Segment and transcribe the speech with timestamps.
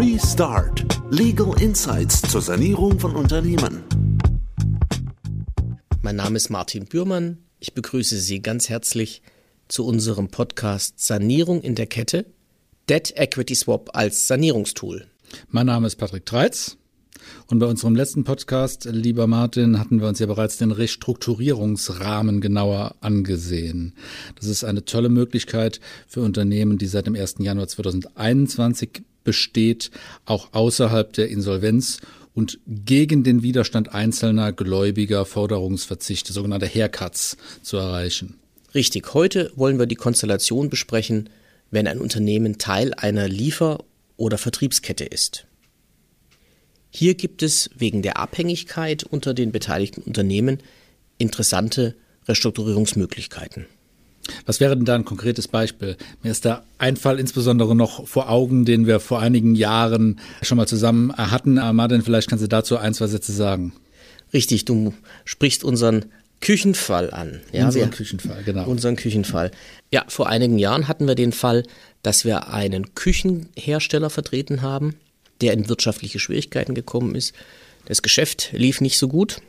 [0.00, 0.86] Restart.
[1.10, 3.82] Legal Insights zur Sanierung von Unternehmen.
[6.02, 7.38] Mein Name ist Martin Bührmann.
[7.58, 9.22] Ich begrüße Sie ganz herzlich
[9.66, 12.26] zu unserem Podcast Sanierung in der Kette.
[12.88, 15.08] Debt Equity Swap als Sanierungstool.
[15.50, 16.76] Mein Name ist Patrick Treitz.
[17.48, 22.94] Und bei unserem letzten Podcast, lieber Martin, hatten wir uns ja bereits den Restrukturierungsrahmen genauer
[23.00, 23.94] angesehen.
[24.36, 27.38] Das ist eine tolle Möglichkeit für Unternehmen, die seit dem 1.
[27.40, 29.90] Januar 2021 besteht,
[30.24, 31.98] auch außerhalb der Insolvenz
[32.32, 38.38] und gegen den Widerstand einzelner gläubiger Forderungsverzichte, sogenannte Haircuts, zu erreichen.
[38.74, 41.28] Richtig, heute wollen wir die Konstellation besprechen,
[41.70, 43.84] wenn ein Unternehmen Teil einer Liefer-
[44.16, 45.44] oder Vertriebskette ist.
[46.88, 50.62] Hier gibt es wegen der Abhängigkeit unter den beteiligten Unternehmen
[51.18, 53.66] interessante Restrukturierungsmöglichkeiten.
[54.46, 55.96] Was wäre denn da ein konkretes Beispiel?
[56.22, 60.56] Mir ist da ein Fall insbesondere noch vor Augen, den wir vor einigen Jahren schon
[60.56, 61.54] mal zusammen hatten.
[61.54, 63.72] Martin, vielleicht kannst du dazu ein, zwei Sätze sagen.
[64.32, 64.92] Richtig, du
[65.24, 66.06] sprichst unseren
[66.40, 67.40] Küchenfall an.
[67.52, 68.66] Ja, unseren wir, Küchenfall, genau.
[68.66, 69.50] Unseren Küchenfall.
[69.90, 71.64] Ja, vor einigen Jahren hatten wir den Fall,
[72.02, 74.94] dass wir einen Küchenhersteller vertreten haben,
[75.40, 77.34] der in wirtschaftliche Schwierigkeiten gekommen ist.
[77.86, 79.40] Das Geschäft lief nicht so gut.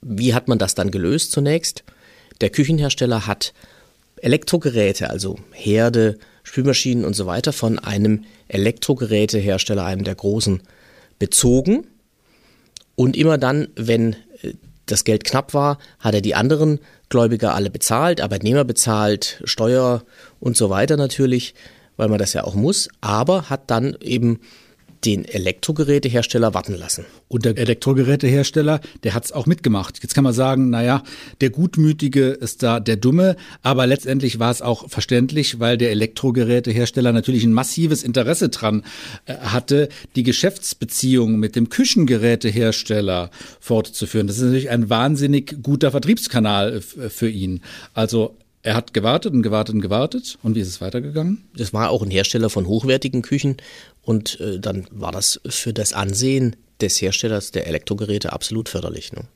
[0.00, 1.82] Wie hat man das dann gelöst zunächst?
[2.40, 3.52] Der Küchenhersteller hat
[4.16, 10.62] Elektrogeräte, also Herde, Spülmaschinen und so weiter von einem Elektrogerätehersteller, einem der großen,
[11.18, 11.86] bezogen.
[12.96, 14.54] Und immer dann, wenn äh,
[14.86, 20.04] das Geld knapp war, hat er die anderen Gläubiger alle bezahlt, Arbeitnehmer bezahlt, Steuer
[20.40, 21.54] und so weiter natürlich
[21.96, 24.40] weil man das ja auch muss, aber hat dann eben
[25.04, 27.04] den Elektrogerätehersteller warten lassen.
[27.28, 30.00] Und der Elektrogerätehersteller, der hat es auch mitgemacht.
[30.02, 31.02] Jetzt kann man sagen, naja,
[31.40, 37.12] der Gutmütige ist da der Dumme, aber letztendlich war es auch verständlich, weil der Elektrogerätehersteller
[37.12, 38.84] natürlich ein massives Interesse dran
[39.26, 44.26] äh, hatte, die Geschäftsbeziehung mit dem Küchengerätehersteller fortzuführen.
[44.26, 47.60] Das ist natürlich ein wahnsinnig guter Vertriebskanal äh, für ihn.
[47.92, 50.38] Also er hat gewartet und gewartet und gewartet.
[50.42, 51.44] Und wie ist es weitergegangen?
[51.54, 53.58] Das war auch ein Hersteller von hochwertigen Küchen.
[54.02, 59.12] Und äh, dann war das für das Ansehen des Herstellers der Elektrogeräte absolut förderlich.
[59.12, 59.26] Ne?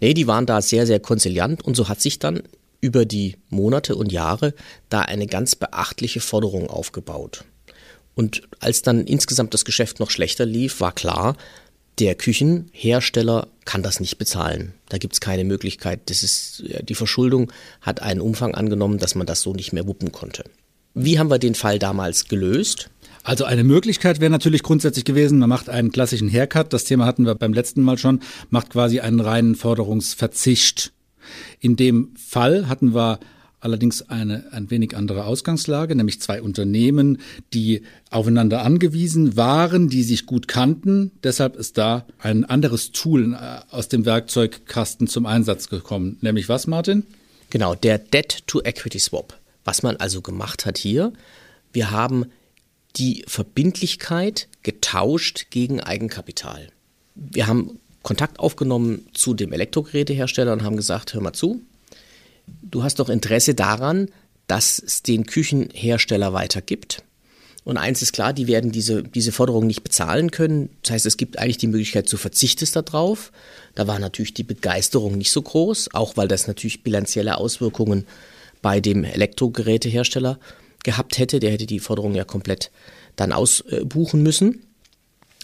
[0.00, 1.64] Nee, die waren da sehr, sehr konziliant.
[1.64, 2.42] Und so hat sich dann
[2.82, 4.52] über die Monate und Jahre
[4.90, 7.44] da eine ganz beachtliche Forderung aufgebaut.
[8.14, 11.36] Und als dann insgesamt das Geschäft noch schlechter lief, war klar,
[11.98, 14.74] der Küchenhersteller kann das nicht bezahlen.
[14.88, 16.00] Da gibt es keine Möglichkeit.
[16.06, 20.12] Das ist, die Verschuldung hat einen Umfang angenommen, dass man das so nicht mehr wuppen
[20.12, 20.44] konnte.
[20.94, 22.90] Wie haben wir den Fall damals gelöst?
[23.22, 27.26] Also eine Möglichkeit wäre natürlich grundsätzlich gewesen, man macht einen klassischen Haircut, das Thema hatten
[27.26, 30.92] wir beim letzten Mal schon, macht quasi einen reinen Forderungsverzicht.
[31.60, 33.20] In dem Fall hatten wir
[33.60, 37.18] allerdings eine ein wenig andere Ausgangslage, nämlich zwei Unternehmen,
[37.52, 41.12] die aufeinander angewiesen waren, die sich gut kannten.
[41.22, 46.18] Deshalb ist da ein anderes Tool äh, aus dem Werkzeugkasten zum Einsatz gekommen.
[46.20, 47.04] Nämlich was, Martin?
[47.50, 49.38] Genau, der Debt-to-Equity-Swap.
[49.64, 51.12] Was man also gemacht hat hier,
[51.72, 52.26] wir haben
[52.96, 56.68] die Verbindlichkeit getauscht gegen Eigenkapital.
[57.14, 61.60] Wir haben Kontakt aufgenommen zu dem Elektrogerätehersteller und haben gesagt, hör mal zu,
[62.62, 64.08] du hast doch Interesse daran,
[64.46, 67.02] dass es den Küchenhersteller weitergibt.
[67.64, 70.70] Und eins ist klar, die werden diese, diese Forderung nicht bezahlen können.
[70.82, 73.30] Das heißt, es gibt eigentlich die Möglichkeit, du verzichtest darauf.
[73.74, 78.06] Da war natürlich die Begeisterung nicht so groß, auch weil das natürlich bilanzielle Auswirkungen
[78.62, 80.38] bei dem Elektrogerätehersteller
[80.82, 81.40] gehabt hätte.
[81.40, 82.70] Der hätte die Forderung ja komplett
[83.16, 84.62] dann ausbuchen müssen.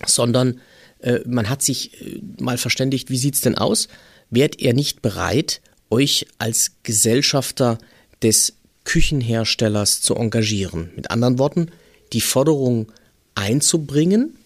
[0.06, 0.60] Sondern
[1.00, 3.88] äh, man hat sich äh, mal verständigt, wie sieht es denn aus?
[4.30, 5.60] Wärt er nicht bereit,
[5.90, 7.78] euch als Gesellschafter
[8.22, 10.90] des Küchenherstellers zu engagieren.
[10.96, 11.70] Mit anderen Worten,
[12.12, 12.92] die Forderung
[13.34, 14.36] einzubringen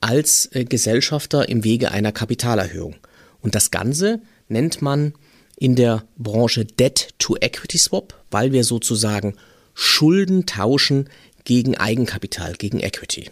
[0.00, 2.96] als äh, Gesellschafter im Wege einer Kapitalerhöhung.
[3.40, 5.14] Und das Ganze nennt man
[5.56, 9.34] in der Branche Debt to Equity Swap, weil wir sozusagen
[9.74, 11.08] Schulden tauschen
[11.44, 13.30] gegen Eigenkapital, gegen Equity.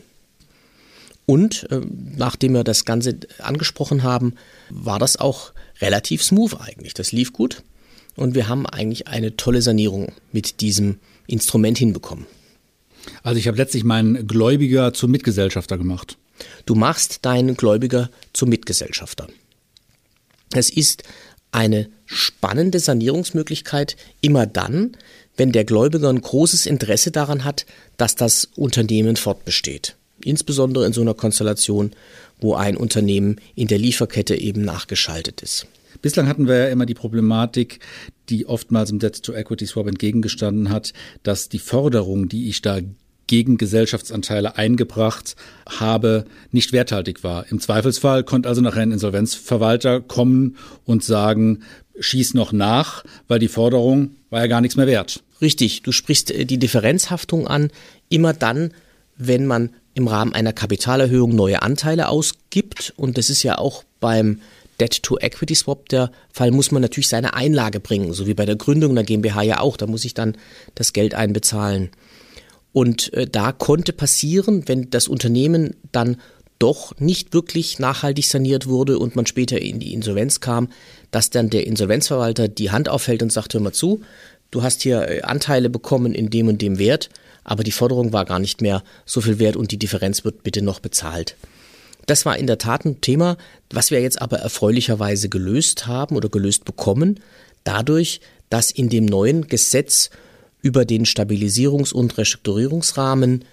[1.26, 1.80] Und äh,
[2.16, 4.34] nachdem wir das Ganze angesprochen haben,
[4.70, 6.94] war das auch relativ smooth eigentlich.
[6.94, 7.62] Das lief gut
[8.14, 12.26] und wir haben eigentlich eine tolle Sanierung mit diesem Instrument hinbekommen.
[13.22, 16.16] Also ich habe letztlich meinen Gläubiger zum Mitgesellschafter gemacht.
[16.64, 19.28] Du machst deinen Gläubiger zum Mitgesellschafter.
[20.52, 21.02] Es ist
[21.52, 24.96] eine spannende Sanierungsmöglichkeit immer dann,
[25.36, 29.95] wenn der Gläubiger ein großes Interesse daran hat, dass das Unternehmen fortbesteht.
[30.26, 31.92] Insbesondere in so einer Konstellation,
[32.40, 35.66] wo ein Unternehmen in der Lieferkette eben nachgeschaltet ist.
[36.02, 37.80] Bislang hatten wir ja immer die Problematik,
[38.28, 40.92] die oftmals im Debt-to-Equity-Swap entgegengestanden hat,
[41.22, 42.80] dass die Forderung, die ich da
[43.26, 45.36] gegen Gesellschaftsanteile eingebracht
[45.68, 47.50] habe, nicht werthaltig war.
[47.50, 51.62] Im Zweifelsfall konnte also nachher ein Insolvenzverwalter kommen und sagen,
[51.98, 55.22] schieß noch nach, weil die Forderung war ja gar nichts mehr wert.
[55.40, 57.70] Richtig, du sprichst äh, die Differenzhaftung an,
[58.08, 58.72] immer dann,
[59.16, 62.92] wenn man im Rahmen einer Kapitalerhöhung neue Anteile ausgibt.
[62.96, 64.40] Und das ist ja auch beim
[64.78, 69.04] Debt-to-Equity-Swap der Fall, muss man natürlich seine Einlage bringen, so wie bei der Gründung der
[69.04, 69.78] GmbH ja auch.
[69.78, 70.36] Da muss ich dann
[70.74, 71.90] das Geld einbezahlen.
[72.72, 76.18] Und äh, da konnte passieren, wenn das Unternehmen dann
[76.58, 80.68] doch nicht wirklich nachhaltig saniert wurde und man später in die Insolvenz kam,
[81.10, 84.02] dass dann der Insolvenzverwalter die Hand aufhält und sagt, hör mal zu,
[84.50, 87.08] du hast hier äh, Anteile bekommen in dem und dem Wert,
[87.46, 90.62] aber die Forderung war gar nicht mehr so viel wert und die Differenz wird bitte
[90.62, 91.36] noch bezahlt.
[92.06, 93.36] Das war in der Tat ein Thema,
[93.70, 97.20] was wir jetzt aber erfreulicherweise gelöst haben oder gelöst bekommen,
[97.62, 98.20] dadurch,
[98.50, 100.10] dass in dem neuen Gesetz
[100.60, 103.44] über den Stabilisierungs- und Restrukturierungsrahmen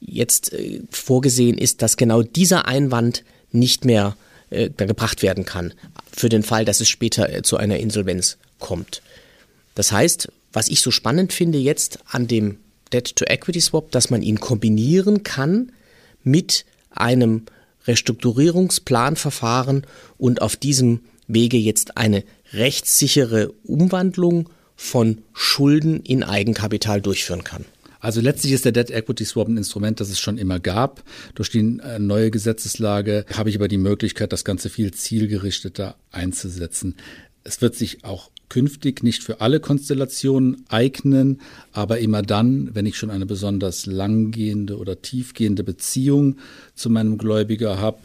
[0.00, 3.22] jetzt äh, vorgesehen ist, dass genau dieser Einwand
[3.52, 4.16] nicht mehr
[4.50, 5.72] äh, gebracht werden kann,
[6.12, 9.02] für den Fall, dass es später äh, zu einer Insolvenz kommt.
[9.76, 12.58] Das heißt, was ich so spannend finde jetzt an dem
[12.92, 15.72] Debt-to-Equity-Swap, dass man ihn kombinieren kann
[16.22, 17.46] mit einem
[17.86, 19.86] Restrukturierungsplanverfahren
[20.18, 27.64] und auf diesem Wege jetzt eine rechtssichere Umwandlung von Schulden in Eigenkapital durchführen kann.
[27.98, 31.02] Also letztlich ist der Debt Equity Swap ein Instrument, das es schon immer gab.
[31.34, 36.96] Durch die äh, neue Gesetzeslage habe ich aber die Möglichkeit, das Ganze viel zielgerichteter einzusetzen.
[37.42, 41.40] Es wird sich auch künftig nicht für alle Konstellationen eignen,
[41.72, 46.36] aber immer dann, wenn ich schon eine besonders langgehende oder tiefgehende Beziehung
[46.74, 47.98] zu meinem Gläubiger habe,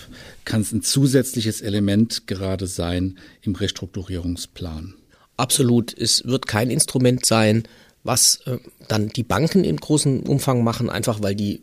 [0.45, 4.95] kann es ein zusätzliches Element gerade sein im Restrukturierungsplan.
[5.38, 5.95] Absolut.
[5.97, 7.63] Es wird kein Instrument sein,
[8.03, 8.57] was äh,
[8.88, 11.61] dann die Banken in großem Umfang machen, einfach weil die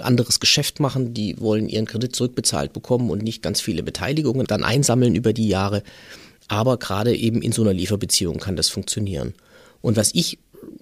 [0.00, 4.64] anderes Geschäft machen, die wollen ihren Kredit zurückbezahlt bekommen und nicht ganz viele Beteiligungen dann
[4.64, 5.82] einsammeln über die Jahre.
[6.48, 9.34] Aber gerade eben in so einer Lieferbeziehung kann das funktionieren.
[9.80, 10.38] Und was ich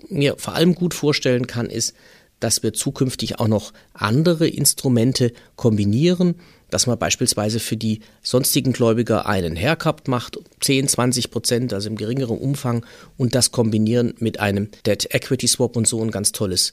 [0.09, 1.95] mir vor allem gut vorstellen kann, ist,
[2.41, 6.35] dass wir zukünftig auch noch andere Instrumente kombinieren,
[6.69, 11.97] dass man beispielsweise für die sonstigen Gläubiger einen Haircut macht, 10, 20 Prozent, also im
[11.97, 12.85] geringeren Umfang,
[13.17, 16.73] und das kombinieren mit einem Debt Equity Swap und so ein ganz tolles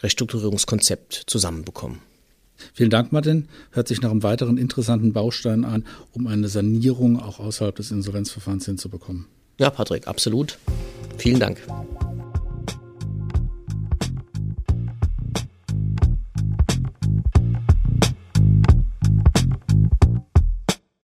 [0.00, 2.00] Restrukturierungskonzept zusammenbekommen.
[2.74, 3.48] Vielen Dank, Martin.
[3.70, 8.66] Hört sich nach einem weiteren interessanten Baustein an, um eine Sanierung auch außerhalb des Insolvenzverfahrens
[8.66, 9.26] hinzubekommen.
[9.58, 10.58] Ja, Patrick, absolut.
[11.18, 11.58] Vielen Dank.